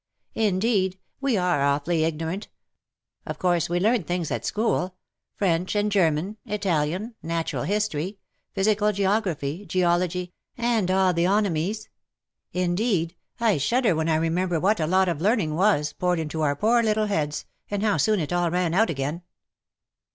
"Indeed, 0.49 0.97
we 1.19 1.37
are 1.37 1.61
awfully 1.61 2.03
ignorant. 2.05 2.47
Of 3.27 3.37
course 3.37 3.69
we 3.69 3.79
learnt 3.79 4.07
things 4.07 4.31
at 4.31 4.43
school— 4.43 4.95
French 5.35 5.75
and 5.75 5.91
German— 5.91 6.37
Italian— 6.47 7.13
natural 7.21 7.65
history— 7.65 8.17
physical 8.55 8.91
geo 8.93 9.21
graphy— 9.21 9.67
geology— 9.67 10.33
and 10.57 10.89
all 10.89 11.13
the 11.13 11.25
onomies. 11.27 11.87
Indeed," 12.51 13.15
WHO 13.37 13.45
KNOWS 13.45 13.51
NOT 13.51 13.61
CIRCE?" 13.61 13.69
243 13.69 13.77
I 13.77 13.93
shudder 13.93 13.93
wlien 13.93 14.11
I 14.11 14.15
remember 14.19 14.59
what 14.59 14.79
a 14.79 14.87
lot 14.87 15.07
of 15.07 15.21
learning 15.21 15.53
was*, 15.53 15.93
poured 15.93 16.17
into 16.19 16.41
our 16.41 16.55
poor 16.55 16.81
little 16.81 17.05
heads, 17.05 17.45
and 17.69 17.83
how 17.83 17.97
soon 17.97 18.19
it 18.19 18.33
all 18.33 18.49
ran 18.49 18.73
out 18.73 18.89
again." 18.89 19.21